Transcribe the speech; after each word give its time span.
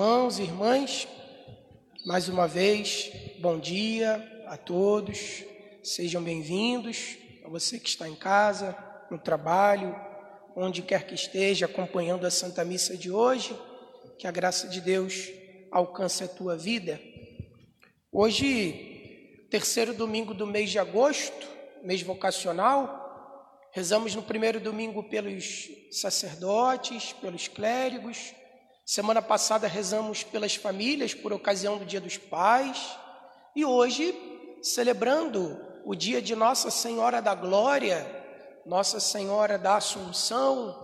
Irmãos 0.00 0.38
e 0.38 0.44
irmãs, 0.44 1.08
mais 2.06 2.26
uma 2.26 2.48
vez, 2.48 3.12
bom 3.38 3.58
dia 3.58 4.42
a 4.46 4.56
todos, 4.56 5.44
sejam 5.82 6.22
bem-vindos, 6.22 7.18
a 7.44 7.50
você 7.50 7.78
que 7.78 7.90
está 7.90 8.08
em 8.08 8.14
casa, 8.14 8.74
no 9.10 9.18
trabalho, 9.18 9.94
onde 10.56 10.80
quer 10.80 11.06
que 11.06 11.14
esteja 11.14 11.66
acompanhando 11.66 12.26
a 12.26 12.30
Santa 12.30 12.64
Missa 12.64 12.96
de 12.96 13.10
hoje, 13.10 13.54
que 14.18 14.26
a 14.26 14.30
graça 14.30 14.68
de 14.68 14.80
Deus 14.80 15.28
alcance 15.70 16.24
a 16.24 16.28
tua 16.28 16.56
vida. 16.56 16.98
Hoje, 18.10 19.46
terceiro 19.50 19.92
domingo 19.92 20.32
do 20.32 20.46
mês 20.46 20.70
de 20.70 20.78
agosto, 20.78 21.46
mês 21.82 22.00
vocacional, 22.00 23.68
rezamos 23.70 24.14
no 24.14 24.22
primeiro 24.22 24.60
domingo 24.60 25.02
pelos 25.02 25.68
sacerdotes, 25.90 27.12
pelos 27.12 27.48
clérigos. 27.48 28.39
Semana 28.90 29.22
passada 29.22 29.68
rezamos 29.68 30.24
pelas 30.24 30.56
famílias 30.56 31.14
por 31.14 31.32
ocasião 31.32 31.78
do 31.78 31.84
Dia 31.84 32.00
dos 32.00 32.18
Pais. 32.18 32.98
E 33.54 33.64
hoje, 33.64 34.12
celebrando 34.64 35.64
o 35.84 35.94
dia 35.94 36.20
de 36.20 36.34
Nossa 36.34 36.72
Senhora 36.72 37.22
da 37.22 37.32
Glória, 37.32 38.04
Nossa 38.66 38.98
Senhora 38.98 39.56
da 39.56 39.76
Assunção, 39.76 40.76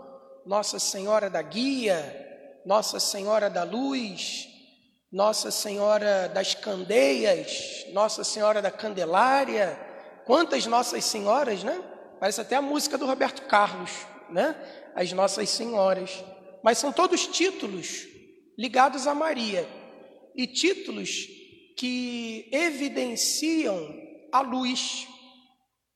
Nossa 0.47 0.78
Senhora 0.78 1.28
da 1.28 1.42
Guia, 1.42 2.61
Nossa 2.64 3.00
Senhora 3.00 3.50
da 3.50 3.64
Luz, 3.64 4.47
Nossa 5.11 5.50
Senhora 5.50 6.28
das 6.28 6.55
Candeias, 6.55 7.86
Nossa 7.92 8.23
Senhora 8.23 8.62
da 8.62 8.70
Candelária. 8.70 9.77
Quantas 10.25 10.64
Nossas 10.64 11.05
Senhoras, 11.05 11.64
né? 11.64 11.83
Parece 12.20 12.41
até 12.41 12.55
a 12.55 12.62
música 12.62 12.97
do 12.97 13.05
Roberto 13.05 13.48
Carlos, 13.48 13.91
né? 14.30 14.55
As 14.95 15.12
Nossas 15.12 15.50
Senhoras. 15.50 16.23
Mas 16.66 16.79
são 16.79 16.93
todos 16.93 17.29
títulos 17.29 18.09
ligados 18.59 19.06
a 19.06 19.15
Maria 19.15 19.65
e 20.34 20.48
títulos 20.48 21.29
que 21.77 22.48
evidenciam 22.51 23.95
a 24.33 24.41
luz. 24.41 25.06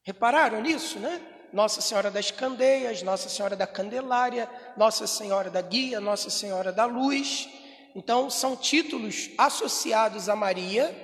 Repararam 0.04 0.62
nisso, 0.62 1.00
né? 1.00 1.20
Nossa 1.52 1.80
Senhora 1.80 2.08
das 2.08 2.30
Candeias, 2.30 3.02
Nossa 3.02 3.28
Senhora 3.28 3.56
da 3.56 3.66
Candelária, 3.66 4.48
Nossa 4.76 5.08
Senhora 5.08 5.50
da 5.50 5.60
Guia, 5.60 6.00
Nossa 6.00 6.30
Senhora 6.30 6.70
da 6.70 6.84
Luz. 6.84 7.48
Então, 7.96 8.30
são 8.30 8.54
títulos 8.54 9.28
associados 9.36 10.28
a 10.28 10.36
Maria 10.36 10.94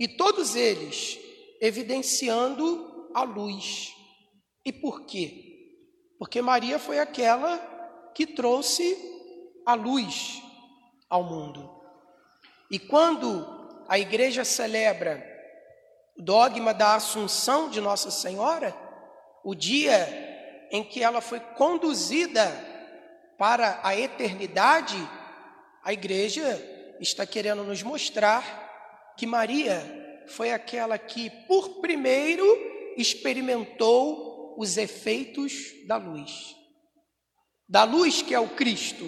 e 0.00 0.08
todos 0.08 0.56
eles 0.56 1.18
evidenciando 1.60 3.10
a 3.14 3.24
luz. 3.24 3.92
E 4.64 4.72
por 4.72 5.04
quê? 5.04 5.34
Porque 6.18 6.40
Maria 6.40 6.78
foi 6.78 6.98
aquela 6.98 7.75
que 8.16 8.26
trouxe 8.26 8.96
a 9.66 9.74
luz 9.74 10.42
ao 11.06 11.22
mundo. 11.22 11.70
E 12.70 12.78
quando 12.78 13.84
a 13.86 13.98
igreja 13.98 14.42
celebra 14.42 15.22
o 16.16 16.22
dogma 16.22 16.72
da 16.72 16.94
Assunção 16.94 17.68
de 17.68 17.78
Nossa 17.78 18.10
Senhora, 18.10 18.74
o 19.44 19.54
dia 19.54 20.66
em 20.70 20.82
que 20.82 21.02
ela 21.02 21.20
foi 21.20 21.40
conduzida 21.40 22.50
para 23.36 23.80
a 23.82 23.94
eternidade, 23.94 24.96
a 25.84 25.92
igreja 25.92 26.58
está 26.98 27.26
querendo 27.26 27.64
nos 27.64 27.82
mostrar 27.82 29.12
que 29.18 29.26
Maria 29.26 30.24
foi 30.26 30.52
aquela 30.52 30.96
que, 30.96 31.28
por 31.46 31.82
primeiro, 31.82 32.46
experimentou 32.96 34.54
os 34.56 34.78
efeitos 34.78 35.52
da 35.86 35.98
luz. 35.98 36.56
Da 37.68 37.84
luz 37.84 38.22
que 38.22 38.34
é 38.34 38.40
o 38.40 38.48
Cristo. 38.48 39.04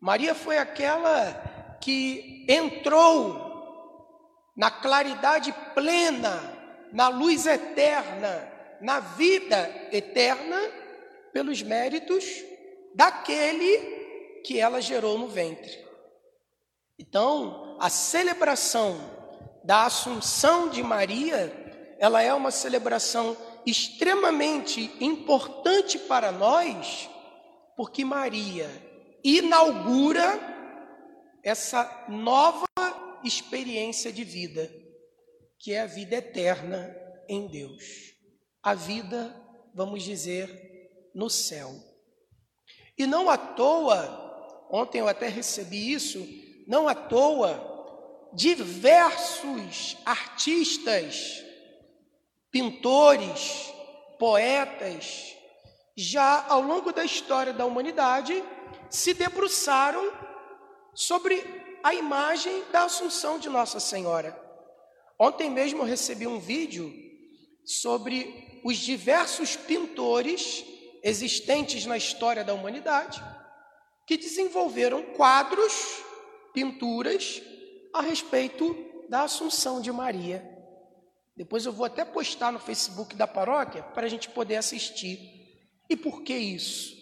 Maria 0.00 0.34
foi 0.34 0.58
aquela 0.58 1.78
que 1.80 2.46
entrou 2.48 3.44
na 4.56 4.70
claridade 4.70 5.52
plena, 5.74 6.40
na 6.92 7.08
luz 7.08 7.46
eterna, 7.46 8.50
na 8.80 9.00
vida 9.00 9.88
eterna, 9.90 10.60
pelos 11.32 11.62
méritos 11.62 12.24
daquele 12.94 13.78
que 14.44 14.60
ela 14.60 14.80
gerou 14.80 15.18
no 15.18 15.26
ventre. 15.26 15.84
Então, 16.98 17.76
a 17.80 17.90
celebração 17.90 18.96
da 19.64 19.84
Assunção 19.84 20.68
de 20.68 20.82
Maria, 20.82 21.96
ela 21.98 22.22
é 22.22 22.32
uma 22.32 22.50
celebração 22.50 23.36
extremamente 23.66 24.92
importante 25.00 25.98
para 25.98 26.30
nós, 26.30 27.08
porque 27.76 28.04
Maria 28.04 28.68
inaugura 29.22 30.38
essa 31.42 32.06
nova 32.08 32.66
experiência 33.24 34.12
de 34.12 34.24
vida, 34.24 34.70
que 35.58 35.72
é 35.72 35.80
a 35.80 35.86
vida 35.86 36.16
eterna 36.16 36.94
em 37.28 37.46
Deus. 37.46 38.14
A 38.62 38.74
vida, 38.74 39.34
vamos 39.74 40.02
dizer, 40.02 41.10
no 41.14 41.30
céu. 41.30 41.74
E 42.96 43.06
não 43.06 43.28
à 43.28 43.36
toa, 43.36 44.66
ontem 44.70 44.98
eu 44.98 45.08
até 45.08 45.28
recebi 45.28 45.92
isso, 45.92 46.26
não 46.66 46.88
à 46.88 46.94
toa, 46.94 47.72
diversos 48.32 49.96
artistas, 50.04 51.42
pintores, 52.50 53.72
poetas, 54.18 55.36
já 55.96 56.46
ao 56.48 56.60
longo 56.60 56.92
da 56.92 57.04
história 57.04 57.52
da 57.52 57.64
humanidade, 57.64 58.42
se 58.90 59.14
debruçaram 59.14 60.12
sobre 60.94 61.44
a 61.82 61.94
imagem 61.94 62.64
da 62.72 62.84
Assunção 62.84 63.38
de 63.38 63.48
Nossa 63.48 63.78
Senhora. 63.78 64.38
Ontem 65.18 65.50
mesmo 65.50 65.82
recebi 65.82 66.26
um 66.26 66.40
vídeo 66.40 66.92
sobre 67.64 68.60
os 68.64 68.76
diversos 68.76 69.56
pintores 69.56 70.64
existentes 71.02 71.86
na 71.86 71.96
história 71.96 72.42
da 72.42 72.54
humanidade 72.54 73.22
que 74.06 74.16
desenvolveram 74.16 75.02
quadros, 75.02 76.02
pinturas 76.52 77.42
a 77.92 78.02
respeito 78.02 78.76
da 79.08 79.22
Assunção 79.22 79.80
de 79.80 79.92
Maria. 79.92 80.44
Depois 81.36 81.66
eu 81.66 81.72
vou 81.72 81.86
até 81.86 82.04
postar 82.04 82.52
no 82.52 82.58
Facebook 82.58 83.16
da 83.16 83.26
paróquia 83.26 83.82
para 83.82 84.06
a 84.06 84.08
gente 84.08 84.28
poder 84.28 84.56
assistir. 84.56 85.43
E 85.94 85.96
por 85.96 86.22
que 86.22 86.34
isso? 86.36 86.92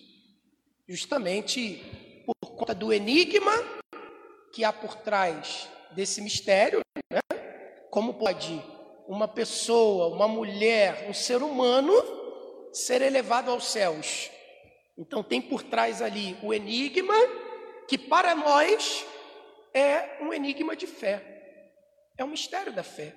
Justamente 0.87 1.83
por 2.27 2.51
conta 2.51 2.75
do 2.75 2.93
enigma 2.93 3.51
que 4.53 4.65
há 4.65 4.71
por 4.71 4.97
trás 4.97 5.67
desse 5.93 6.21
mistério, 6.21 6.83
né? 7.11 7.21
Como 7.91 8.13
pode 8.13 8.63
uma 9.09 9.27
pessoa, 9.27 10.15
uma 10.15 10.29
mulher, 10.29 11.07
um 11.09 11.15
ser 11.15 11.43
humano 11.43 11.95
ser 12.71 13.01
elevado 13.01 13.51
aos 13.51 13.65
céus? 13.65 14.31
Então 14.99 15.23
tem 15.23 15.41
por 15.41 15.63
trás 15.63 16.03
ali 16.03 16.37
o 16.43 16.53
enigma 16.53 17.15
que 17.89 17.97
para 17.97 18.35
nós 18.35 19.07
é 19.73 20.19
um 20.21 20.35
enigma 20.35 20.77
de 20.77 20.87
fé. 20.87 21.71
É 22.19 22.23
um 22.23 22.29
mistério 22.29 22.75
da 22.75 22.83
fé. 22.83 23.15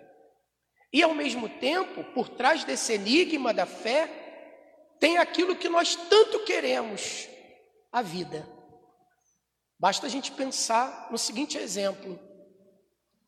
E 0.94 1.04
ao 1.04 1.14
mesmo 1.14 1.50
tempo, 1.50 2.02
por 2.14 2.30
trás 2.30 2.64
desse 2.64 2.94
enigma 2.94 3.54
da 3.54 3.66
fé, 3.66 4.25
tem 5.00 5.18
aquilo 5.18 5.56
que 5.56 5.70
nós 5.70 5.96
tanto 5.96 6.40
queremos, 6.46 7.28
a 7.92 8.02
vida. 8.02 8.46
Basta 9.80 10.06
a 10.08 10.10
gente 10.10 10.32
pensar 10.32 11.08
no 11.12 11.18
seguinte 11.18 11.58
exemplo: 11.58 12.20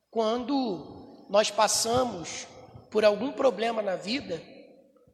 quando 0.09 1.25
nós 1.29 1.51
passamos 1.51 2.47
por 2.89 3.05
algum 3.05 3.31
problema 3.31 3.81
na 3.81 3.95
vida, 3.95 4.41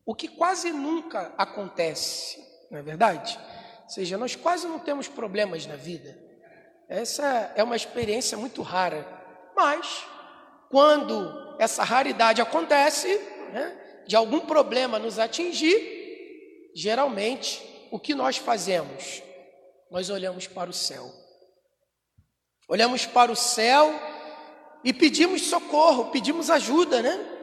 o 0.05 0.15
que 0.15 0.27
quase 0.27 0.71
nunca 0.71 1.33
acontece, 1.37 2.43
não 2.69 2.79
é 2.79 2.81
verdade? 2.81 3.39
Ou 3.83 3.89
seja, 3.89 4.17
nós 4.17 4.35
quase 4.35 4.67
não 4.67 4.79
temos 4.79 5.07
problemas 5.07 5.65
na 5.65 5.75
vida. 5.75 6.17
Essa 6.87 7.51
é 7.55 7.63
uma 7.63 7.75
experiência 7.75 8.37
muito 8.37 8.61
rara. 8.61 9.05
Mas, 9.55 10.05
quando 10.69 11.55
essa 11.59 11.83
raridade 11.83 12.41
acontece, 12.41 13.17
né, 13.51 14.03
de 14.07 14.15
algum 14.15 14.41
problema 14.41 14.99
nos 14.99 15.19
atingir, 15.19 16.02
geralmente 16.75 17.61
o 17.91 17.99
que 17.99 18.15
nós 18.15 18.37
fazemos? 18.37 19.21
Nós 19.91 20.09
olhamos 20.09 20.47
para 20.47 20.69
o 20.69 20.73
céu. 20.73 21.11
Olhamos 22.67 23.05
para 23.05 23.31
o 23.31 23.35
céu 23.35 23.91
e 24.83 24.91
pedimos 24.91 25.43
socorro, 25.43 26.11
pedimos 26.11 26.49
ajuda, 26.49 27.01
né? 27.01 27.33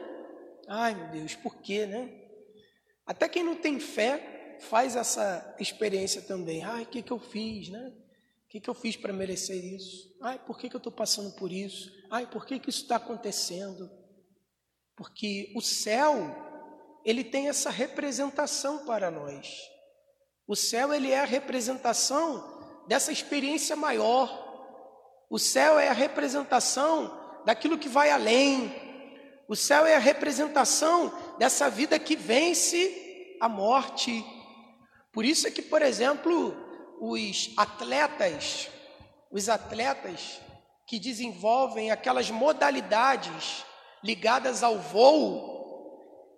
Ai, 0.67 0.95
meu 0.95 1.07
Deus, 1.09 1.35
por 1.35 1.61
quê, 1.61 1.85
né? 1.85 2.09
Até 3.05 3.27
quem 3.27 3.43
não 3.43 3.55
tem 3.55 3.79
fé 3.79 4.57
faz 4.61 4.95
essa 4.95 5.55
experiência 5.59 6.21
também. 6.21 6.63
Ai, 6.63 6.83
o 6.83 6.85
que, 6.85 7.01
que 7.01 7.11
eu 7.11 7.19
fiz, 7.19 7.69
né? 7.69 7.93
O 8.45 8.49
que, 8.49 8.59
que 8.59 8.69
eu 8.69 8.73
fiz 8.73 8.95
para 8.95 9.13
merecer 9.13 9.63
isso? 9.63 10.15
Ai, 10.21 10.37
por 10.39 10.57
que, 10.57 10.69
que 10.69 10.75
eu 10.75 10.79
estou 10.79 10.91
passando 10.91 11.31
por 11.35 11.51
isso? 11.51 11.89
Ai, 12.09 12.29
por 12.29 12.45
que, 12.45 12.59
que 12.59 12.69
isso 12.69 12.83
está 12.83 12.97
acontecendo? 12.97 13.89
Porque 14.95 15.51
o 15.55 15.61
céu, 15.61 16.50
ele 17.05 17.23
tem 17.23 17.49
essa 17.49 17.69
representação 17.69 18.85
para 18.85 19.09
nós. 19.11 19.57
O 20.47 20.55
céu, 20.55 20.93
ele 20.93 21.11
é 21.11 21.19
a 21.19 21.25
representação 21.25 22.83
dessa 22.87 23.11
experiência 23.11 23.75
maior, 23.75 24.51
O 25.33 25.39
céu 25.39 25.79
é 25.79 25.87
a 25.87 25.93
representação 25.93 27.17
daquilo 27.45 27.77
que 27.77 27.87
vai 27.87 28.11
além. 28.11 28.69
O 29.47 29.55
céu 29.55 29.85
é 29.85 29.95
a 29.95 29.99
representação 29.99 31.09
dessa 31.39 31.69
vida 31.69 31.97
que 31.97 32.17
vence 32.17 33.37
a 33.39 33.47
morte. 33.47 34.25
Por 35.13 35.23
isso 35.23 35.47
é 35.47 35.51
que, 35.51 35.61
por 35.61 35.81
exemplo, 35.81 36.53
os 36.99 37.53
atletas, 37.55 38.67
os 39.31 39.47
atletas 39.47 40.41
que 40.85 40.99
desenvolvem 40.99 41.91
aquelas 41.91 42.29
modalidades 42.29 43.63
ligadas 44.03 44.63
ao 44.63 44.79
voo, 44.79 45.60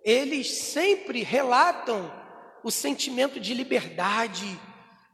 eles 0.04 0.50
sempre 0.50 1.22
relatam 1.22 2.12
o 2.62 2.70
sentimento 2.70 3.40
de 3.40 3.54
liberdade, 3.54 4.60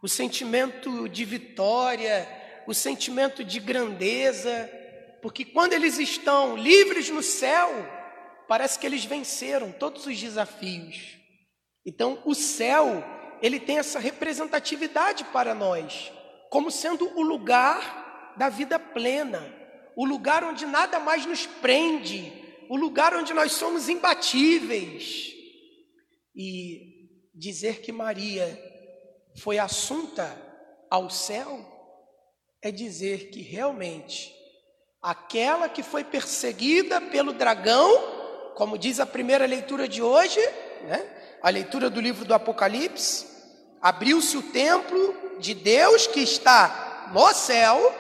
o 0.03 0.09
sentimento 0.09 1.09
de 1.09 1.25
vitória, 1.25 2.29
o 2.67 2.75
sentimento 2.75 3.45
de 3.45 3.61
grandeza, 3.61 4.69
porque 5.23 5.45
quando 5.45 5.75
eles 5.75 5.99
estão 5.99 6.57
livres 6.57 7.09
no 7.09 7.23
céu, 7.23 7.71
parece 8.49 8.79
que 8.79 8.87
eles 8.87 9.05
venceram 9.05 9.71
todos 9.71 10.07
os 10.07 10.19
desafios. 10.19 11.17
Então, 11.87 12.21
o 12.25 12.35
céu, 12.35 13.05
ele 13.41 13.61
tem 13.61 13.79
essa 13.79 13.99
representatividade 13.99 15.25
para 15.25 15.55
nós, 15.55 16.13
como 16.51 16.71
sendo 16.71 17.09
o 17.17 17.23
lugar 17.23 18.35
da 18.37 18.49
vida 18.49 18.79
plena, 18.79 19.55
o 19.97 20.05
lugar 20.05 20.43
onde 20.43 20.67
nada 20.67 20.99
mais 20.99 21.27
nos 21.27 21.47
prende, 21.47 22.40
o 22.71 22.77
lugar 22.77 23.13
onde 23.17 23.35
nós 23.35 23.51
somos 23.51 23.89
imbatíveis. 23.89 25.35
E 26.33 27.11
dizer 27.35 27.81
que 27.81 27.91
Maria 27.91 28.47
foi 29.43 29.59
assunta 29.59 30.41
ao 30.89 31.11
céu 31.11 31.67
é 32.63 32.71
dizer 32.71 33.31
que 33.31 33.43
realmente 33.43 34.33
aquela 35.03 35.69
que 35.69 35.83
foi 35.83 36.05
perseguida 36.05 37.01
pelo 37.01 37.33
dragão, 37.33 38.53
como 38.55 38.79
diz 38.79 39.01
a 39.01 39.07
primeira 39.07 39.47
leitura 39.47 39.89
de 39.89 40.01
hoje, 40.01 40.41
né? 40.83 41.39
a 41.43 41.51
leitura 41.51 41.91
do 41.91 42.01
livro 42.01 42.25
do 42.25 42.35
Apocalipse, 42.35 43.27
abriu-se 43.83 44.37
o 44.37 44.45
templo 44.45 45.39
de 45.41 45.55
Deus 45.55 46.07
que 46.07 46.21
está 46.21 47.11
no 47.13 47.35
céu 47.35 47.93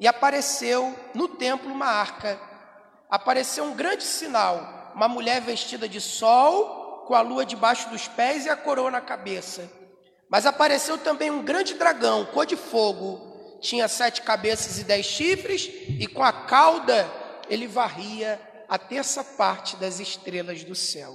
e 0.00 0.08
apareceu 0.08 0.92
no 1.14 1.28
templo 1.28 1.70
uma 1.70 1.86
arca. 1.86 2.47
Apareceu 3.08 3.64
um 3.64 3.74
grande 3.74 4.04
sinal, 4.04 4.92
uma 4.94 5.08
mulher 5.08 5.40
vestida 5.40 5.88
de 5.88 6.00
sol, 6.00 7.04
com 7.06 7.14
a 7.14 7.22
lua 7.22 7.46
debaixo 7.46 7.88
dos 7.88 8.06
pés 8.06 8.44
e 8.44 8.50
a 8.50 8.56
coroa 8.56 8.90
na 8.90 9.00
cabeça. 9.00 9.70
Mas 10.28 10.44
apareceu 10.44 10.98
também 10.98 11.30
um 11.30 11.42
grande 11.42 11.74
dragão, 11.74 12.26
cor 12.26 12.44
de 12.44 12.54
fogo, 12.54 13.58
tinha 13.60 13.88
sete 13.88 14.20
cabeças 14.22 14.78
e 14.78 14.84
dez 14.84 15.06
chifres, 15.06 15.70
e 15.88 16.06
com 16.06 16.22
a 16.22 16.32
cauda 16.32 17.10
ele 17.48 17.66
varria 17.66 18.38
a 18.68 18.76
terça 18.76 19.24
parte 19.24 19.76
das 19.76 19.98
estrelas 20.00 20.62
do 20.62 20.74
céu. 20.74 21.14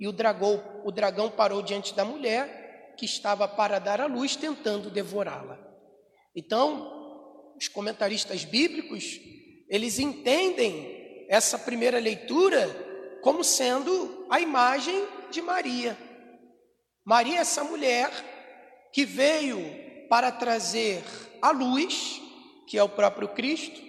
E 0.00 0.08
o 0.08 0.12
dragão, 0.12 0.60
o 0.84 0.90
dragão 0.90 1.30
parou 1.30 1.62
diante 1.62 1.94
da 1.94 2.04
mulher, 2.04 2.94
que 2.98 3.06
estava 3.06 3.46
para 3.46 3.78
dar 3.78 4.00
à 4.00 4.06
luz, 4.06 4.34
tentando 4.34 4.90
devorá-la. 4.90 5.58
Então, 6.34 7.54
os 7.56 7.68
comentaristas 7.68 8.44
bíblicos, 8.44 9.20
eles 9.68 10.00
entendem 10.00 11.01
essa 11.32 11.58
primeira 11.58 11.98
leitura 11.98 12.68
como 13.22 13.42
sendo 13.42 14.26
a 14.28 14.38
imagem 14.38 15.08
de 15.30 15.40
Maria. 15.40 15.96
Maria 17.02 17.38
é 17.38 17.40
essa 17.40 17.64
mulher 17.64 18.10
que 18.92 19.06
veio 19.06 19.58
para 20.10 20.30
trazer 20.30 21.02
a 21.40 21.50
luz, 21.50 22.20
que 22.68 22.76
é 22.76 22.82
o 22.82 22.88
próprio 22.88 23.28
Cristo, 23.28 23.80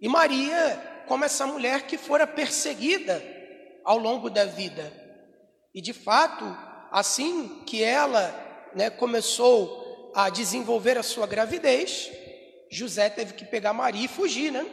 e 0.00 0.08
Maria 0.08 1.04
como 1.06 1.24
essa 1.24 1.46
mulher 1.46 1.86
que 1.86 1.96
fora 1.96 2.26
perseguida 2.26 3.22
ao 3.84 3.96
longo 3.96 4.28
da 4.28 4.44
vida. 4.44 4.92
E 5.72 5.80
de 5.80 5.92
fato, 5.92 6.44
assim 6.90 7.62
que 7.66 7.84
ela 7.84 8.34
né, 8.74 8.90
começou 8.90 10.12
a 10.12 10.28
desenvolver 10.28 10.98
a 10.98 11.04
sua 11.04 11.28
gravidez, 11.28 12.10
José 12.68 13.08
teve 13.08 13.34
que 13.34 13.44
pegar 13.44 13.72
Maria 13.72 14.06
e 14.06 14.08
fugir, 14.08 14.50
né? 14.50 14.66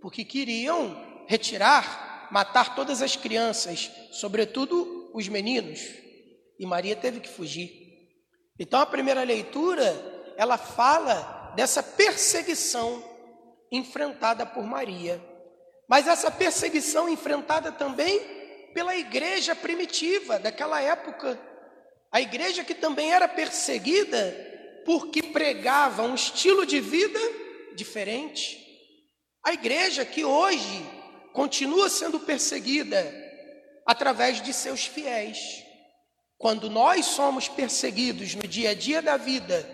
Porque 0.00 0.24
queriam 0.24 1.11
retirar, 1.32 2.28
matar 2.30 2.74
todas 2.74 3.00
as 3.00 3.16
crianças, 3.16 3.90
sobretudo 4.10 5.10
os 5.14 5.28
meninos. 5.28 5.80
E 6.58 6.66
Maria 6.66 6.94
teve 6.94 7.20
que 7.20 7.28
fugir. 7.30 7.70
Então 8.60 8.78
a 8.78 8.84
primeira 8.84 9.22
leitura, 9.22 10.34
ela 10.36 10.58
fala 10.58 11.54
dessa 11.56 11.82
perseguição 11.82 13.02
enfrentada 13.72 14.44
por 14.44 14.62
Maria. 14.64 15.22
Mas 15.88 16.06
essa 16.06 16.30
perseguição 16.30 17.08
enfrentada 17.08 17.72
também 17.72 18.20
pela 18.74 18.94
igreja 18.94 19.56
primitiva 19.56 20.38
daquela 20.38 20.82
época. 20.82 21.40
A 22.12 22.20
igreja 22.20 22.62
que 22.62 22.74
também 22.74 23.10
era 23.10 23.26
perseguida 23.26 24.36
porque 24.84 25.22
pregava 25.22 26.02
um 26.02 26.14
estilo 26.14 26.66
de 26.66 26.78
vida 26.78 27.18
diferente. 27.74 28.60
A 29.42 29.54
igreja 29.54 30.04
que 30.04 30.26
hoje 30.26 31.01
continua 31.32 31.88
sendo 31.88 32.20
perseguida 32.20 33.12
através 33.86 34.40
de 34.40 34.52
seus 34.52 34.86
fiéis. 34.86 35.64
Quando 36.38 36.68
nós 36.68 37.06
somos 37.06 37.48
perseguidos 37.48 38.34
no 38.34 38.42
dia 38.42 38.70
a 38.70 38.74
dia 38.74 39.00
da 39.00 39.16
vida 39.16 39.68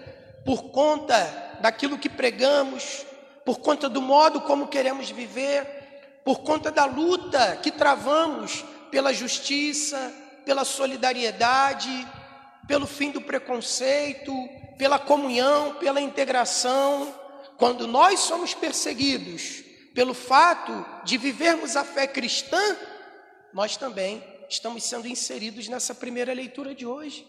por 0.44 0.70
conta 0.70 1.58
daquilo 1.60 1.98
que 1.98 2.08
pregamos, 2.08 3.04
por 3.44 3.58
conta 3.60 3.88
do 3.88 4.00
modo 4.00 4.40
como 4.42 4.68
queremos 4.68 5.10
viver, 5.10 6.20
por 6.24 6.40
conta 6.40 6.70
da 6.70 6.84
luta 6.84 7.56
que 7.62 7.70
travamos 7.70 8.64
pela 8.90 9.12
justiça, 9.12 10.12
pela 10.44 10.64
solidariedade, 10.64 12.06
pelo 12.66 12.86
fim 12.86 13.10
do 13.10 13.20
preconceito, 13.20 14.32
pela 14.76 14.98
comunhão, 14.98 15.74
pela 15.76 16.00
integração. 16.00 17.14
Quando 17.56 17.86
nós 17.86 18.20
somos 18.20 18.54
perseguidos 18.54 19.67
pelo 19.98 20.14
fato 20.14 20.86
de 21.04 21.18
vivermos 21.18 21.74
a 21.74 21.82
fé 21.82 22.06
cristã, 22.06 22.62
nós 23.52 23.76
também 23.76 24.22
estamos 24.48 24.84
sendo 24.84 25.08
inseridos 25.08 25.66
nessa 25.66 25.92
primeira 25.92 26.32
leitura 26.32 26.72
de 26.72 26.86
hoje. 26.86 27.26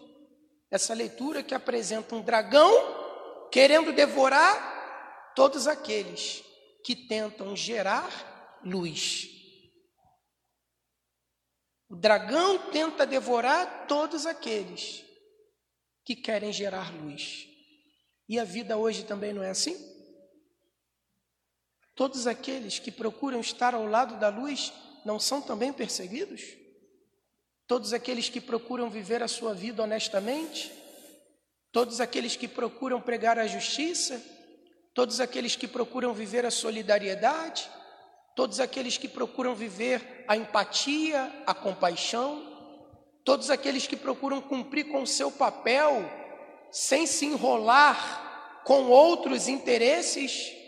Essa 0.70 0.94
leitura 0.94 1.42
que 1.42 1.52
apresenta 1.52 2.14
um 2.14 2.22
dragão 2.22 2.70
querendo 3.50 3.92
devorar 3.92 5.32
todos 5.34 5.66
aqueles 5.66 6.44
que 6.84 6.94
tentam 6.94 7.56
gerar 7.56 8.60
luz. 8.64 9.28
O 11.88 11.96
dragão 11.96 12.70
tenta 12.70 13.04
devorar 13.04 13.88
todos 13.88 14.26
aqueles 14.26 15.04
que 16.04 16.14
querem 16.14 16.52
gerar 16.52 16.94
luz. 16.94 17.48
E 18.28 18.38
a 18.38 18.44
vida 18.44 18.76
hoje 18.76 19.02
também 19.02 19.32
não 19.32 19.42
é 19.42 19.50
assim? 19.50 19.99
Todos 22.00 22.26
aqueles 22.26 22.78
que 22.78 22.90
procuram 22.90 23.40
estar 23.40 23.74
ao 23.74 23.84
lado 23.84 24.18
da 24.18 24.30
luz 24.30 24.72
não 25.04 25.20
são 25.20 25.42
também 25.42 25.70
perseguidos? 25.70 26.40
Todos 27.66 27.92
aqueles 27.92 28.30
que 28.30 28.40
procuram 28.40 28.88
viver 28.88 29.22
a 29.22 29.28
sua 29.28 29.52
vida 29.52 29.82
honestamente? 29.82 30.72
Todos 31.70 32.00
aqueles 32.00 32.36
que 32.36 32.48
procuram 32.48 33.02
pregar 33.02 33.38
a 33.38 33.46
justiça, 33.46 34.18
todos 34.94 35.20
aqueles 35.20 35.56
que 35.56 35.68
procuram 35.68 36.14
viver 36.14 36.46
a 36.46 36.50
solidariedade, 36.50 37.70
todos 38.34 38.60
aqueles 38.60 38.96
que 38.96 39.06
procuram 39.06 39.54
viver 39.54 40.24
a 40.26 40.34
empatia, 40.34 41.30
a 41.46 41.52
compaixão, 41.52 42.42
todos 43.26 43.50
aqueles 43.50 43.86
que 43.86 43.94
procuram 43.94 44.40
cumprir 44.40 44.84
com 44.84 45.02
o 45.02 45.06
seu 45.06 45.30
papel 45.30 46.10
sem 46.72 47.06
se 47.06 47.26
enrolar 47.26 48.62
com 48.64 48.88
outros 48.88 49.48
interesses, 49.48 50.59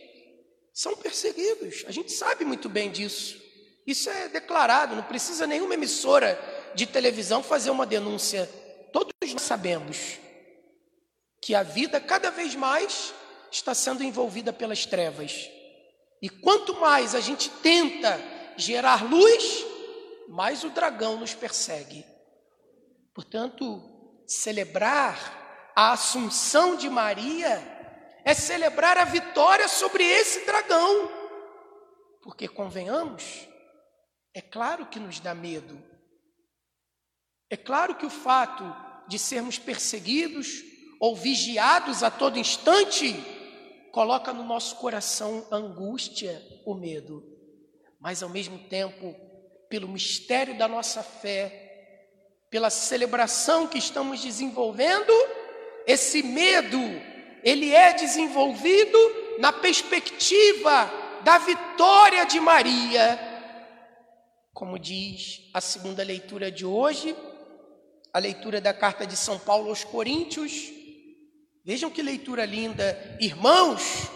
são 0.73 0.97
perseguidos. 0.97 1.85
A 1.87 1.93
gente 1.93 2.13
sabe 2.13 2.45
muito 2.45 2.69
bem 2.69 2.91
disso. 2.91 3.41
Isso 3.87 4.09
é 4.09 4.29
declarado, 4.29 4.95
não 4.95 5.03
precisa 5.03 5.47
nenhuma 5.47 5.75
emissora 5.75 6.41
de 6.75 6.87
televisão 6.87 7.43
fazer 7.43 7.71
uma 7.71 7.85
denúncia. 7.85 8.49
Todos 8.93 9.13
nós 9.33 9.43
sabemos 9.43 10.19
que 11.41 11.55
a 11.55 11.63
vida 11.63 12.01
cada 12.01 12.31
vez 12.31 12.55
mais 12.55 13.13
está 13.51 13.75
sendo 13.75 14.03
envolvida 14.05 14.53
pelas 14.53 14.87
trevas. 14.87 15.51
E 16.21 16.29
quanto 16.29 16.75
mais 16.81 17.15
a 17.15 17.21
gente 17.21 17.51
tenta 17.51 18.21
gerar 18.57 19.05
luz, 19.05 19.67
mais 20.29 20.63
o 20.63 20.71
dragão 20.71 21.17
nos 21.17 21.35
persegue. 21.35 22.07
Portanto, 23.13 23.83
celebrar 24.27 25.73
a 25.75 25.93
assunção 25.93 26.77
de 26.77 26.89
Maria 26.89 27.72
é 28.25 28.35
celebrar 28.35 28.97
a 28.99 29.05
vitória 29.05 29.69
sobre 29.69 30.05
esse 30.05 30.45
dragão. 30.45 31.11
Porque, 32.23 32.47
convenhamos, 32.49 33.49
é 34.35 34.41
claro 34.41 34.87
que 34.87 35.01
nos 35.01 35.21
dá 35.21 35.35
medo. 35.35 35.83
É 37.51 37.57
claro 37.57 37.97
que 37.97 38.07
o 38.07 38.11
fato 38.11 38.65
de 39.09 39.19
sermos 39.19 39.59
perseguidos, 39.59 40.63
ou 41.01 41.17
vigiados 41.17 42.03
a 42.03 42.11
todo 42.11 42.39
instante, 42.39 43.15
coloca 43.93 44.33
no 44.33 44.45
nosso 44.45 44.77
coração 44.77 45.47
a 45.51 45.57
angústia, 45.57 46.41
o 46.65 46.75
medo, 46.75 47.23
mas 48.01 48.23
ao 48.23 48.29
mesmo 48.29 48.59
tempo, 48.69 49.15
pelo 49.69 49.89
mistério 49.89 50.57
da 50.57 50.67
nossa 50.67 51.03
fé, 51.03 51.63
pela 52.49 52.71
celebração 52.71 53.67
que 53.67 53.79
estamos 53.79 54.21
desenvolvendo, 54.23 55.13
esse 55.87 56.23
medo, 56.23 56.79
ele 57.43 57.75
é 57.75 57.93
desenvolvido 57.93 58.99
na 59.39 59.53
perspectiva 59.53 60.91
da 61.25 61.39
vitória 61.39 62.25
de 62.25 62.41
Maria. 62.41 63.19
Como 64.53 64.79
diz 64.79 65.51
a 65.53 65.61
segunda 65.61 66.03
leitura 66.03 66.51
de 66.51 66.65
hoje, 66.65 67.17
a 68.13 68.19
leitura 68.19 68.61
da 68.61 68.73
carta 68.73 69.07
de 69.07 69.17
São 69.17 69.39
Paulo 69.39 69.71
aos 69.71 69.85
Coríntios. 69.85 70.71
Vejam 71.65 71.91
que 71.91 72.03
leitura 72.03 72.45
linda. 72.45 73.17
Irmãos, 73.21 74.11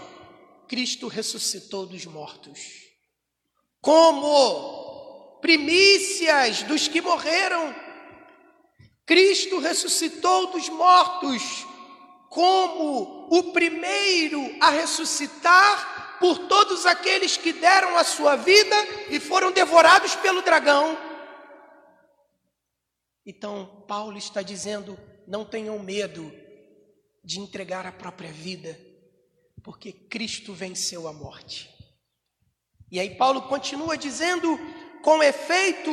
Cristo 0.68 1.08
ressuscitou 1.08 1.86
dos 1.86 2.04
mortos. 2.04 2.60
Como 3.80 5.38
primícias 5.40 6.62
dos 6.64 6.88
que 6.88 7.00
morreram. 7.00 7.74
Cristo 9.04 9.58
ressuscitou 9.58 10.48
dos 10.48 10.68
mortos 10.68 11.64
como 12.28 13.28
o 13.30 13.52
primeiro 13.52 14.56
a 14.60 14.70
ressuscitar 14.70 16.18
por 16.18 16.38
todos 16.48 16.86
aqueles 16.86 17.36
que 17.36 17.52
deram 17.52 17.96
a 17.96 18.04
sua 18.04 18.36
vida 18.36 18.76
e 19.10 19.20
foram 19.20 19.52
devorados 19.52 20.14
pelo 20.16 20.42
dragão. 20.42 20.96
Então, 23.24 23.84
Paulo 23.88 24.16
está 24.16 24.42
dizendo: 24.42 24.98
não 25.26 25.44
tenham 25.44 25.78
medo 25.78 26.32
de 27.24 27.40
entregar 27.40 27.86
a 27.86 27.92
própria 27.92 28.30
vida, 28.30 28.78
porque 29.62 29.92
Cristo 29.92 30.52
venceu 30.52 31.08
a 31.08 31.12
morte. 31.12 31.68
E 32.90 33.00
aí, 33.00 33.16
Paulo 33.16 33.42
continua 33.42 33.96
dizendo: 33.96 34.58
com 35.02 35.22
efeito, 35.22 35.90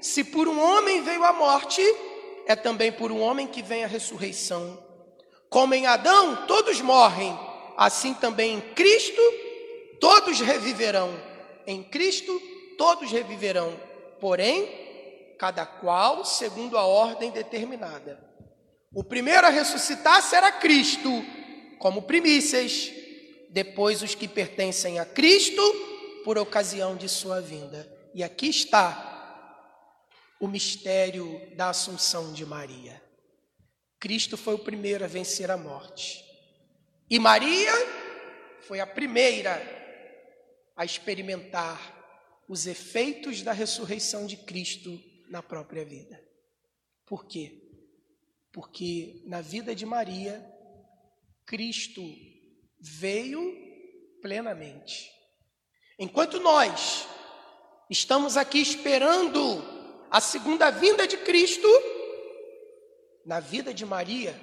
se 0.00 0.22
por 0.22 0.46
um 0.46 0.60
homem 0.60 1.02
veio 1.02 1.24
a 1.24 1.32
morte, 1.32 1.80
é 2.46 2.54
também 2.54 2.92
por 2.92 3.10
um 3.10 3.20
homem 3.20 3.46
que 3.46 3.62
vem 3.62 3.84
a 3.84 3.88
ressurreição. 3.88 4.84
Como 5.48 5.74
em 5.74 5.86
Adão 5.86 6.46
todos 6.46 6.80
morrem, 6.80 7.36
assim 7.76 8.14
também 8.14 8.54
em 8.54 8.60
Cristo 8.74 9.20
todos 10.00 10.40
reviverão. 10.40 11.10
Em 11.66 11.82
Cristo 11.82 12.40
todos 12.76 13.10
reviverão. 13.10 13.78
Porém, 14.20 14.86
cada 15.38 15.66
qual 15.66 16.24
segundo 16.24 16.76
a 16.76 16.84
ordem 16.84 17.30
determinada. 17.30 18.18
O 18.92 19.04
primeiro 19.04 19.46
a 19.46 19.50
ressuscitar 19.50 20.22
será 20.22 20.52
Cristo, 20.52 21.10
como 21.78 22.02
primícias, 22.02 22.90
depois 23.50 24.02
os 24.02 24.14
que 24.14 24.26
pertencem 24.26 24.98
a 24.98 25.04
Cristo, 25.04 25.62
por 26.24 26.38
ocasião 26.38 26.96
de 26.96 27.08
sua 27.08 27.40
vinda. 27.40 27.90
E 28.14 28.22
aqui 28.22 28.48
está 28.48 29.12
o 30.40 30.48
mistério 30.48 31.40
da 31.54 31.70
Assunção 31.70 32.32
de 32.32 32.44
Maria. 32.46 33.02
Cristo 33.98 34.36
foi 34.36 34.54
o 34.54 34.58
primeiro 34.58 35.04
a 35.04 35.08
vencer 35.08 35.50
a 35.50 35.56
morte. 35.56 36.24
E 37.08 37.18
Maria 37.18 37.72
foi 38.62 38.80
a 38.80 38.86
primeira 38.86 39.62
a 40.76 40.84
experimentar 40.84 41.94
os 42.48 42.66
efeitos 42.66 43.42
da 43.42 43.52
ressurreição 43.52 44.26
de 44.26 44.36
Cristo 44.36 45.00
na 45.28 45.42
própria 45.42 45.84
vida. 45.84 46.22
Por 47.04 47.26
quê? 47.26 47.62
Porque 48.52 49.22
na 49.26 49.40
vida 49.40 49.74
de 49.74 49.86
Maria, 49.86 50.44
Cristo 51.44 52.02
veio 52.80 53.54
plenamente. 54.20 55.10
Enquanto 55.98 56.40
nós 56.40 57.06
estamos 57.88 58.36
aqui 58.36 58.58
esperando 58.58 59.62
a 60.10 60.20
segunda 60.20 60.70
vinda 60.70 61.06
de 61.06 61.16
Cristo, 61.18 61.68
na 63.26 63.40
vida 63.40 63.74
de 63.74 63.84
Maria, 63.84 64.40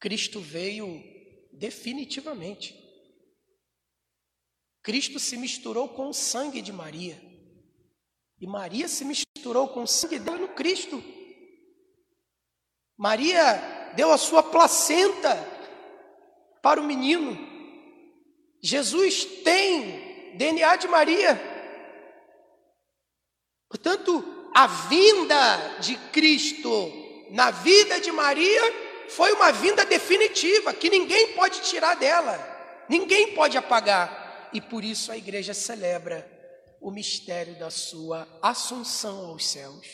Cristo 0.00 0.40
veio 0.40 1.00
definitivamente. 1.52 2.76
Cristo 4.82 5.20
se 5.20 5.36
misturou 5.36 5.88
com 5.88 6.08
o 6.08 6.14
sangue 6.14 6.60
de 6.60 6.72
Maria. 6.72 7.22
E 8.40 8.46
Maria 8.48 8.88
se 8.88 9.04
misturou 9.04 9.68
com 9.68 9.84
o 9.84 9.86
sangue 9.86 10.18
dela 10.18 10.38
no 10.38 10.48
Cristo. 10.48 11.02
Maria 12.96 13.92
deu 13.94 14.12
a 14.12 14.18
sua 14.18 14.42
placenta 14.42 15.36
para 16.60 16.80
o 16.80 16.84
menino. 16.84 17.38
Jesus 18.60 19.24
tem 19.44 20.36
DNA 20.36 20.76
de 20.76 20.88
Maria. 20.88 21.40
Portanto, 23.68 24.24
a 24.52 24.66
vinda 24.66 25.78
de 25.78 25.96
Cristo 26.10 27.07
na 27.30 27.50
vida 27.50 28.00
de 28.00 28.10
Maria 28.10 28.62
foi 29.08 29.32
uma 29.32 29.50
vinda 29.52 29.84
definitiva, 29.84 30.72
que 30.72 30.90
ninguém 30.90 31.34
pode 31.34 31.62
tirar 31.62 31.94
dela, 31.94 32.38
ninguém 32.88 33.34
pode 33.34 33.56
apagar. 33.56 34.50
E 34.52 34.60
por 34.60 34.84
isso 34.84 35.10
a 35.12 35.16
igreja 35.16 35.52
celebra 35.54 36.26
o 36.80 36.90
mistério 36.90 37.58
da 37.58 37.70
sua 37.70 38.26
assunção 38.42 39.26
aos 39.26 39.46
céus, 39.46 39.86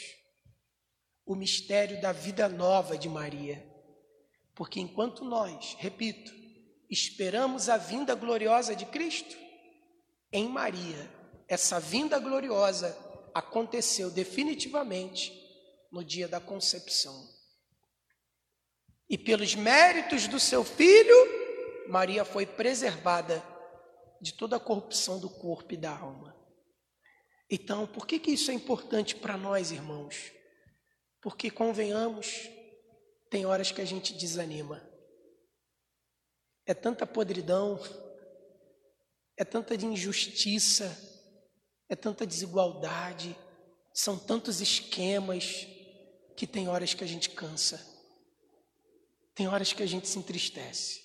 o 1.24 1.34
mistério 1.34 2.00
da 2.00 2.12
vida 2.12 2.48
nova 2.48 2.96
de 2.96 3.08
Maria. 3.08 3.64
Porque 4.54 4.78
enquanto 4.80 5.24
nós, 5.24 5.76
repito, 5.78 6.32
esperamos 6.90 7.68
a 7.68 7.76
vinda 7.76 8.14
gloriosa 8.14 8.76
de 8.76 8.86
Cristo, 8.86 9.36
em 10.32 10.48
Maria, 10.48 11.10
essa 11.48 11.80
vinda 11.80 12.18
gloriosa 12.18 12.96
aconteceu 13.32 14.10
definitivamente 14.10 15.43
no 15.94 16.04
dia 16.04 16.26
da 16.26 16.40
concepção. 16.40 17.32
E 19.08 19.16
pelos 19.16 19.54
méritos 19.54 20.26
do 20.26 20.40
seu 20.40 20.64
filho, 20.64 21.14
Maria 21.88 22.24
foi 22.24 22.44
preservada 22.44 23.40
de 24.20 24.34
toda 24.34 24.56
a 24.56 24.60
corrupção 24.60 25.20
do 25.20 25.30
corpo 25.30 25.72
e 25.72 25.76
da 25.76 25.96
alma. 25.96 26.34
Então, 27.48 27.86
por 27.86 28.08
que, 28.08 28.18
que 28.18 28.32
isso 28.32 28.50
é 28.50 28.54
importante 28.54 29.14
para 29.14 29.36
nós, 29.36 29.70
irmãos? 29.70 30.32
Porque, 31.22 31.48
convenhamos, 31.48 32.50
tem 33.30 33.46
horas 33.46 33.70
que 33.70 33.80
a 33.80 33.84
gente 33.84 34.14
desanima. 34.14 34.82
É 36.66 36.74
tanta 36.74 37.06
podridão, 37.06 37.78
é 39.36 39.44
tanta 39.44 39.76
injustiça, 39.76 40.98
é 41.88 41.94
tanta 41.94 42.26
desigualdade, 42.26 43.36
são 43.92 44.18
tantos 44.18 44.60
esquemas 44.60 45.68
que 46.36 46.46
tem 46.46 46.68
horas 46.68 46.94
que 46.94 47.04
a 47.04 47.06
gente 47.06 47.30
cansa. 47.30 47.84
Tem 49.34 49.48
horas 49.48 49.72
que 49.72 49.82
a 49.82 49.86
gente 49.86 50.08
se 50.08 50.18
entristece. 50.18 51.02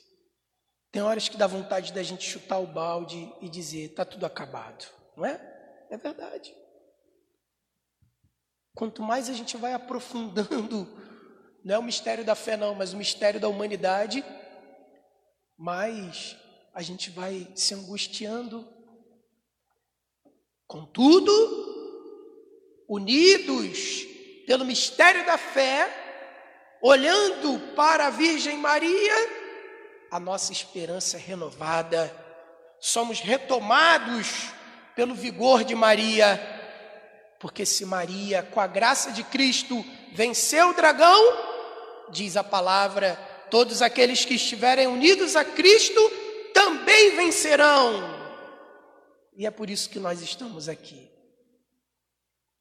Tem 0.92 1.02
horas 1.02 1.30
que 1.30 1.38
dá 1.38 1.46
vontade 1.48 1.94
da 1.94 2.02
gente 2.02 2.28
chutar 2.28 2.60
o 2.60 2.68
balde 2.68 3.32
e 3.42 3.50
dizer: 3.50 3.92
está 3.92 4.04
tudo 4.04 4.26
acabado, 4.26 4.86
não 5.16 5.26
é? 5.26 5.88
É 5.90 5.98
verdade. 5.98 6.56
Quanto 8.76 9.02
mais 9.02 9.30
a 9.30 9.34
gente 9.34 9.58
vai 9.58 9.74
aprofundando, 9.74 10.88
não 11.64 11.76
é 11.76 11.80
o 11.80 11.84
mistério 11.84 12.24
da 12.24 12.36
fé, 12.36 12.56
não, 12.56 12.74
mas 12.74 12.94
o 12.94 12.98
mistério 12.98 13.40
da 13.40 13.48
humanidade, 13.48 14.24
mais 15.58 16.36
a 16.74 16.82
gente 16.82 17.10
vai 17.10 17.52
se 17.56 17.74
angustiando. 17.74 18.68
Contudo, 20.66 21.32
unidos 22.88 24.09
pelo 24.50 24.66
mistério 24.66 25.24
da 25.28 25.38
fé, 25.38 25.88
olhando 26.82 27.60
para 27.76 28.08
a 28.08 28.10
Virgem 28.10 28.58
Maria, 28.58 29.14
a 30.10 30.20
nossa 30.20 30.52
esperança 30.52 31.18
é 31.18 31.20
renovada, 31.20 32.12
somos 32.80 33.20
retomados 33.20 34.48
pelo 34.96 35.14
vigor 35.14 35.64
de 35.64 35.76
Maria, 35.76 36.42
porque 37.40 37.64
se 37.64 37.86
Maria, 37.86 38.42
com 38.42 38.60
a 38.60 38.66
graça 38.66 39.12
de 39.12 39.24
Cristo, 39.24 39.86
venceu 40.14 40.70
o 40.70 40.74
dragão, 40.74 41.22
diz 42.10 42.36
a 42.36 42.44
palavra, 42.44 43.20
todos 43.52 43.84
aqueles 43.84 44.26
que 44.26 44.34
estiverem 44.34 44.88
unidos 44.88 45.36
a 45.36 45.46
Cristo 45.46 46.02
também 46.56 47.16
vencerão. 47.16 48.02
E 49.38 49.46
é 49.46 49.52
por 49.52 49.70
isso 49.70 49.92
que 49.92 50.00
nós 50.00 50.24
estamos 50.24 50.68
aqui. 50.68 51.19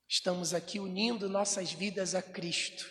Estamos 0.09 0.55
aqui 0.55 0.81
unindo 0.81 1.29
nossas 1.29 1.73
vidas 1.73 2.15
a 2.15 2.23
Cristo, 2.23 2.87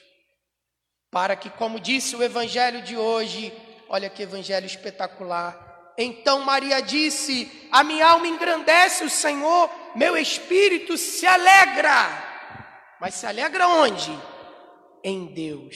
para 1.09 1.35
que, 1.35 1.49
como 1.49 1.79
disse 1.79 2.15
o 2.15 2.21
evangelho 2.21 2.83
de 2.83 2.95
hoje, 2.95 3.51
olha 3.89 4.09
que 4.09 4.21
evangelho 4.21 4.65
espetacular, 4.65 5.67
então 5.97 6.41
Maria 6.41 6.79
disse: 6.79 7.67
A 7.71 7.83
minha 7.83 8.07
alma 8.07 8.27
engrandece 8.27 9.03
o 9.03 9.09
Senhor, 9.09 9.69
meu 9.95 10.15
espírito 10.15 10.95
se 10.95 11.25
alegra. 11.25 12.25
Mas 13.01 13.15
se 13.15 13.25
alegra 13.25 13.67
onde? 13.67 14.11
Em 15.03 15.33
Deus, 15.33 15.75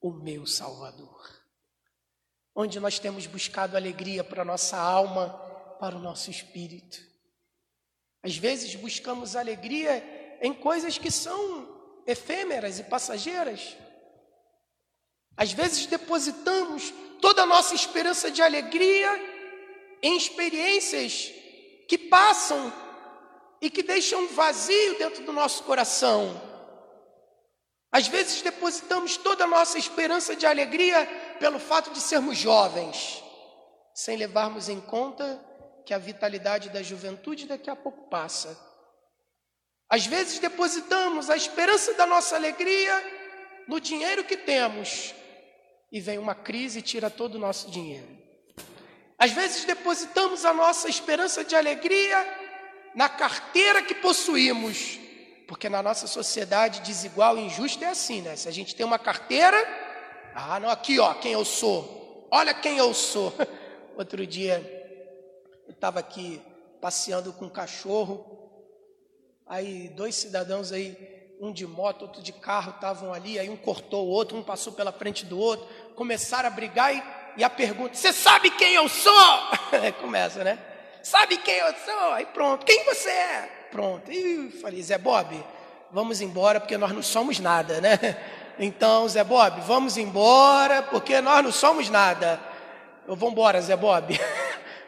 o 0.00 0.12
meu 0.12 0.46
Salvador. 0.46 1.14
onde 2.58 2.80
nós 2.80 2.98
temos 2.98 3.26
buscado 3.26 3.76
alegria 3.76 4.24
para 4.24 4.40
a 4.40 4.44
nossa 4.44 4.78
alma, 4.78 5.28
para 5.78 5.94
o 5.94 6.00
nosso 6.00 6.30
espírito. 6.30 6.96
Às 8.22 8.36
vezes 8.36 8.74
buscamos 8.74 9.36
alegria 9.36 10.38
em 10.40 10.52
coisas 10.52 10.98
que 10.98 11.10
são 11.10 11.68
efêmeras 12.06 12.78
e 12.78 12.84
passageiras. 12.84 13.76
Às 15.36 15.52
vezes 15.52 15.86
depositamos 15.86 16.92
toda 17.20 17.42
a 17.42 17.46
nossa 17.46 17.74
esperança 17.74 18.30
de 18.30 18.42
alegria 18.42 19.10
em 20.02 20.16
experiências 20.16 21.32
que 21.88 21.98
passam 21.98 22.72
e 23.60 23.70
que 23.70 23.82
deixam 23.82 24.22
um 24.22 24.28
vazio 24.28 24.98
dentro 24.98 25.24
do 25.24 25.32
nosso 25.32 25.62
coração. 25.64 26.40
Às 27.90 28.08
vezes 28.08 28.42
depositamos 28.42 29.16
toda 29.16 29.44
a 29.44 29.48
nossa 29.48 29.78
esperança 29.78 30.34
de 30.36 30.46
alegria 30.46 31.06
pelo 31.38 31.58
fato 31.58 31.90
de 31.90 32.00
sermos 32.00 32.36
jovens, 32.36 33.22
sem 33.94 34.16
levarmos 34.16 34.68
em 34.68 34.80
conta 34.80 35.40
que 35.86 35.94
a 35.94 35.98
vitalidade 35.98 36.68
da 36.68 36.82
juventude 36.82 37.46
daqui 37.46 37.70
a 37.70 37.76
pouco 37.76 38.10
passa. 38.10 38.58
Às 39.88 40.04
vezes 40.04 40.40
depositamos 40.40 41.30
a 41.30 41.36
esperança 41.36 41.94
da 41.94 42.04
nossa 42.04 42.34
alegria 42.34 42.92
no 43.68 43.80
dinheiro 43.80 44.24
que 44.24 44.36
temos 44.36 45.14
e 45.92 46.00
vem 46.00 46.18
uma 46.18 46.34
crise 46.34 46.80
e 46.80 46.82
tira 46.82 47.08
todo 47.08 47.36
o 47.36 47.38
nosso 47.38 47.70
dinheiro. 47.70 48.18
Às 49.16 49.30
vezes 49.30 49.64
depositamos 49.64 50.44
a 50.44 50.52
nossa 50.52 50.88
esperança 50.88 51.44
de 51.44 51.54
alegria 51.54 52.18
na 52.92 53.08
carteira 53.08 53.80
que 53.80 53.94
possuímos, 53.94 54.98
porque 55.46 55.68
na 55.68 55.84
nossa 55.84 56.08
sociedade 56.08 56.80
desigual 56.80 57.38
e 57.38 57.42
injusta 57.42 57.84
é 57.84 57.88
assim, 57.88 58.22
né? 58.22 58.34
Se 58.34 58.48
a 58.48 58.52
gente 58.52 58.74
tem 58.74 58.84
uma 58.84 58.98
carteira, 58.98 59.56
ah, 60.34 60.58
não, 60.58 60.68
aqui 60.68 60.98
ó, 60.98 61.14
quem 61.14 61.32
eu 61.32 61.44
sou, 61.44 62.28
olha 62.28 62.52
quem 62.52 62.76
eu 62.76 62.92
sou. 62.92 63.32
Outro 63.96 64.26
dia 64.26 64.75
eu 65.66 65.72
estava 65.72 65.98
aqui 66.00 66.40
passeando 66.80 67.32
com 67.32 67.46
um 67.46 67.50
cachorro, 67.50 68.24
aí 69.46 69.88
dois 69.88 70.14
cidadãos 70.14 70.72
aí 70.72 71.16
um 71.40 71.52
de 71.52 71.66
moto, 71.66 72.02
outro 72.02 72.22
de 72.22 72.32
carro, 72.32 72.70
estavam 72.70 73.12
ali, 73.12 73.38
aí 73.38 73.48
um 73.48 73.56
cortou 73.56 74.06
o 74.06 74.08
outro, 74.08 74.36
um 74.36 74.42
passou 74.42 74.72
pela 74.72 74.92
frente 74.92 75.24
do 75.24 75.38
outro, 75.38 75.66
começaram 75.94 76.48
a 76.48 76.50
brigar 76.50 76.94
e, 76.94 77.02
e 77.36 77.44
a 77.44 77.50
pergunta: 77.50 77.94
Você 77.94 78.12
sabe 78.12 78.50
quem 78.50 78.74
eu 78.74 78.88
sou? 78.88 79.12
Começa, 80.00 80.42
né? 80.42 80.58
Sabe 81.02 81.36
quem 81.38 81.54
eu 81.56 81.74
sou? 81.84 82.12
Aí 82.12 82.26
pronto, 82.26 82.64
quem 82.64 82.84
você 82.84 83.10
é? 83.10 83.68
Pronto. 83.70 84.10
E 84.10 84.50
falei: 84.62 84.82
Zé 84.82 84.98
Bob, 84.98 85.44
vamos 85.90 86.20
embora 86.20 86.60
porque 86.60 86.78
nós 86.78 86.92
não 86.92 87.02
somos 87.02 87.38
nada, 87.38 87.80
né? 87.80 87.98
Então, 88.58 89.06
Zé 89.06 89.22
Bob, 89.22 89.60
vamos 89.66 89.98
embora 89.98 90.82
porque 90.82 91.20
nós 91.20 91.44
não 91.44 91.52
somos 91.52 91.90
nada. 91.90 92.40
Eu 93.06 93.14
vou 93.14 93.30
embora, 93.30 93.60
Zé 93.60 93.76
Bob. 93.76 94.18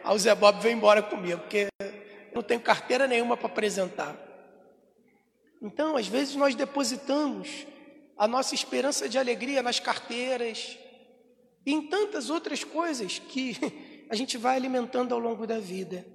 Aí 0.09 0.17
o 0.17 0.19
Zé 0.19 0.35
Bob 0.35 0.59
veio 0.63 0.75
embora 0.75 1.03
comigo, 1.03 1.43
porque 1.43 1.69
eu 1.79 2.37
não 2.37 2.43
tenho 2.43 2.63
carteira 2.63 3.07
nenhuma 3.07 3.37
para 3.37 3.47
apresentar. 3.47 4.17
Então, 5.61 5.99
às 5.99 6.07
vezes, 6.09 6.35
nós 6.35 6.55
depositamos 6.55 7.67
a 8.17 8.27
nossa 8.27 8.55
esperança 8.55 9.07
de 9.07 9.19
alegria 9.19 9.63
nas 9.63 9.79
carteiras 9.79 10.79
e 11.67 11.75
em 11.75 11.89
tantas 11.89 12.31
outras 12.31 12.65
coisas 12.65 13.19
que 13.19 13.55
a 14.09 14.17
gente 14.17 14.39
vai 14.39 14.57
alimentando 14.57 15.13
ao 15.13 15.21
longo 15.21 15.47
da 15.47 15.59
vida. 15.59 16.07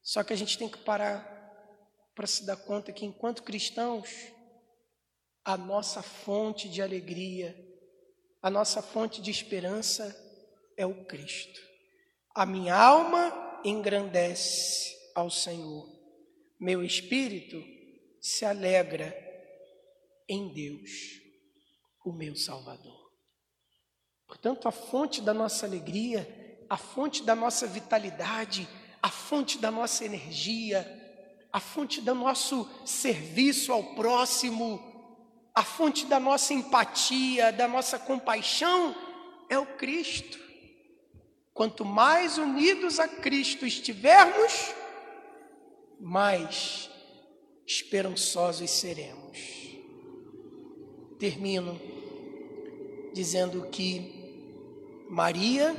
Só 0.00 0.22
que 0.22 0.32
a 0.32 0.36
gente 0.36 0.56
tem 0.56 0.68
que 0.68 0.78
parar 0.78 1.28
para 2.14 2.28
se 2.28 2.46
dar 2.46 2.58
conta 2.58 2.92
que, 2.92 3.04
enquanto 3.04 3.42
cristãos, 3.42 4.08
a 5.44 5.56
nossa 5.56 6.00
fonte 6.00 6.68
de 6.68 6.80
alegria, 6.80 7.56
a 8.40 8.48
nossa 8.48 8.80
fonte 8.80 9.20
de 9.20 9.32
esperança 9.32 10.16
é 10.76 10.86
o 10.86 11.04
Cristo. 11.06 11.73
A 12.34 12.44
minha 12.44 12.74
alma 12.74 13.60
engrandece 13.64 14.92
ao 15.14 15.30
Senhor, 15.30 15.88
meu 16.58 16.82
espírito 16.82 17.62
se 18.20 18.44
alegra 18.44 19.16
em 20.28 20.52
Deus, 20.52 20.90
o 22.04 22.12
meu 22.12 22.34
Salvador. 22.34 23.08
Portanto, 24.26 24.66
a 24.66 24.72
fonte 24.72 25.20
da 25.20 25.32
nossa 25.32 25.64
alegria, 25.64 26.26
a 26.68 26.76
fonte 26.76 27.22
da 27.22 27.36
nossa 27.36 27.68
vitalidade, 27.68 28.66
a 29.00 29.10
fonte 29.10 29.58
da 29.58 29.70
nossa 29.70 30.04
energia, 30.04 30.84
a 31.52 31.60
fonte 31.60 32.00
do 32.00 32.16
nosso 32.16 32.68
serviço 32.84 33.72
ao 33.72 33.94
próximo, 33.94 34.82
a 35.54 35.62
fonte 35.62 36.04
da 36.06 36.18
nossa 36.18 36.52
empatia, 36.52 37.52
da 37.52 37.68
nossa 37.68 37.96
compaixão 37.96 38.92
é 39.48 39.56
o 39.56 39.76
Cristo. 39.76 40.42
Quanto 41.54 41.84
mais 41.84 42.36
unidos 42.36 42.98
a 42.98 43.06
Cristo 43.06 43.64
estivermos, 43.64 44.74
mais 46.00 46.90
esperançosos 47.64 48.68
seremos. 48.68 49.38
Termino 51.16 51.80
dizendo 53.14 53.68
que 53.68 55.06
Maria 55.08 55.76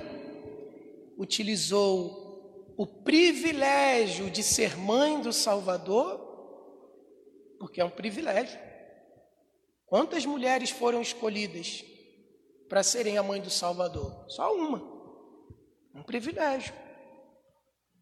utilizou 1.17 2.73
o 2.77 2.87
privilégio 2.87 4.29
de 4.31 4.41
ser 4.41 4.77
mãe 4.77 5.19
do 5.19 5.33
Salvador, 5.33 6.21
porque 7.59 7.81
é 7.81 7.85
um 7.85 7.89
privilégio. 7.89 8.57
Quantas 9.85 10.25
mulheres 10.25 10.69
foram 10.69 11.01
escolhidas 11.01 11.83
para 12.69 12.81
serem 12.81 13.17
a 13.17 13.23
mãe 13.23 13.41
do 13.41 13.49
Salvador? 13.49 14.23
Só 14.29 14.55
uma. 14.55 14.94
Um 15.95 16.03
privilégio. 16.03 16.73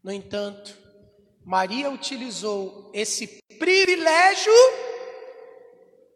No 0.03 0.11
entanto, 0.11 0.75
Maria 1.45 1.91
utilizou 1.91 2.89
esse 2.91 3.39
privilégio 3.59 4.51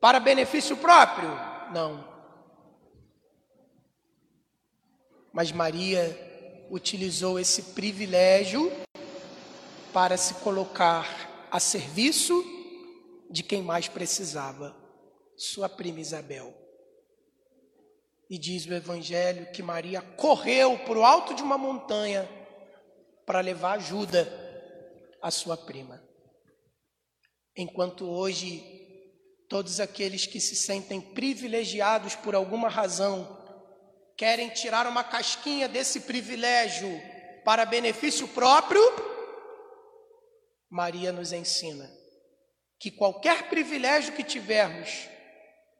para 0.02 0.20
benefício 0.20 0.76
próprio? 0.76 1.30
Não. 1.72 2.04
Mas 5.32 5.52
Maria 5.52 6.66
utilizou 6.72 7.40
esse 7.40 7.62
privilégio 7.62 8.72
para 9.94 10.18
se 10.18 10.34
colocar 10.36 11.48
a 11.52 11.60
serviço 11.60 12.44
de 13.30 13.44
quem 13.44 13.62
mais 13.62 13.88
precisava, 13.88 14.76
sua 15.38 15.70
prima 15.70 16.00
Isabel. 16.00 16.67
E 18.30 18.38
diz 18.38 18.66
o 18.66 18.74
Evangelho 18.74 19.52
que 19.52 19.64
Maria 19.64 20.02
correu 20.02 20.78
para 20.80 21.00
o 21.00 21.06
alto 21.06 21.34
de 21.34 21.42
uma 21.42 21.58
montanha 21.58 22.28
para 23.26 23.40
levar 23.40 23.74
ajuda 23.74 24.28
à 25.22 25.32
sua 25.32 25.56
prima. 25.56 26.02
Enquanto 27.56 28.10
hoje 28.10 28.64
todos 29.50 29.80
aqueles 29.80 30.26
que 30.26 30.40
se 30.40 30.56
sentem 30.56 31.00
privilegiados 31.00 32.16
por 32.16 32.36
alguma 32.36 32.70
razão 32.70 33.36
querem 34.18 34.50
tirar 34.50 34.88
uma 34.88 35.04
casquinha 35.04 35.68
desse 35.68 36.02
privilégio 36.02 36.90
para 37.46 37.66
benefício 37.66 38.28
próprio, 38.28 38.82
Maria 40.70 41.12
nos 41.12 41.32
ensina 41.32 41.90
que 42.80 42.92
qualquer 42.92 43.50
privilégio 43.50 44.14
que 44.14 44.24
tivermos, 44.24 45.08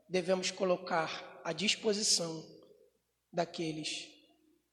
devemos 0.10 0.50
colocar 0.50 1.37
à 1.48 1.54
disposição 1.54 2.46
daqueles 3.32 4.06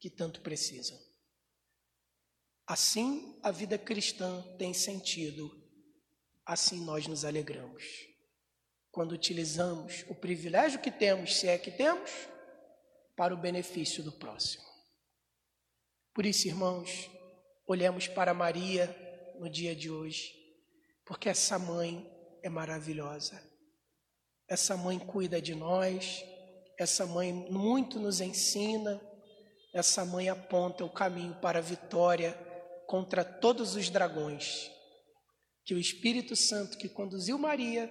que 0.00 0.10
tanto 0.10 0.40
precisam. 0.40 0.98
Assim 2.66 3.38
a 3.44 3.52
vida 3.52 3.78
cristã 3.78 4.42
tem 4.58 4.74
sentido 4.74 5.48
assim 6.44 6.84
nós 6.84 7.06
nos 7.06 7.24
alegramos. 7.24 7.84
Quando 8.90 9.12
utilizamos 9.12 10.04
o 10.08 10.16
privilégio 10.16 10.80
que 10.80 10.90
temos, 10.90 11.36
se 11.36 11.46
é 11.46 11.56
que 11.56 11.70
temos, 11.70 12.10
para 13.16 13.32
o 13.32 13.40
benefício 13.40 14.02
do 14.02 14.10
próximo. 14.10 14.64
Por 16.12 16.26
isso, 16.26 16.48
irmãos, 16.48 17.08
olhemos 17.68 18.08
para 18.08 18.34
Maria 18.34 18.92
no 19.38 19.48
dia 19.48 19.76
de 19.76 19.92
hoje, 19.92 20.34
porque 21.04 21.28
essa 21.28 21.56
mãe 21.56 22.04
é 22.42 22.48
maravilhosa. 22.48 23.40
Essa 24.48 24.76
mãe 24.76 24.98
cuida 24.98 25.40
de 25.40 25.54
nós, 25.54 26.33
essa 26.78 27.06
mãe 27.06 27.32
muito 27.32 27.98
nos 27.98 28.20
ensina, 28.20 29.00
essa 29.72 30.04
mãe 30.04 30.28
aponta 30.28 30.84
o 30.84 30.90
caminho 30.90 31.34
para 31.36 31.58
a 31.58 31.62
vitória 31.62 32.32
contra 32.86 33.24
todos 33.24 33.74
os 33.74 33.90
dragões 33.90 34.70
que 35.64 35.74
o 35.74 35.78
Espírito 35.78 36.36
Santo 36.36 36.76
que 36.76 36.88
conduziu 36.88 37.38
Maria 37.38 37.90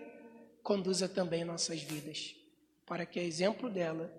conduza 0.62 1.10
também 1.10 1.43
nossas 1.43 1.82
vidas, 1.82 2.36
para 2.86 3.06
que, 3.06 3.19
a 3.19 3.24
exemplo 3.24 3.69
dela, 3.69 4.13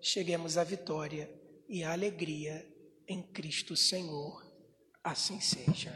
cheguemos 0.00 0.58
à 0.58 0.64
vitória 0.64 1.28
e 1.68 1.82
à 1.82 1.92
alegria 1.92 2.66
em 3.08 3.22
Cristo 3.22 3.74
Senhor. 3.74 4.46
Assim 5.02 5.40
seja. 5.40 5.90